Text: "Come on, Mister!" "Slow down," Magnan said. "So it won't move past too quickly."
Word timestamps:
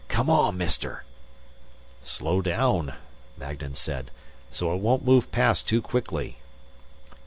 "Come 0.07 0.31
on, 0.31 0.57
Mister!" 0.57 1.03
"Slow 2.03 2.41
down," 2.41 2.95
Magnan 3.37 3.75
said. 3.75 4.09
"So 4.49 4.73
it 4.73 4.81
won't 4.81 5.05
move 5.05 5.31
past 5.31 5.67
too 5.67 5.79
quickly." 5.79 6.37